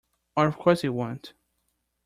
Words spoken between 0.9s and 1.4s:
won't.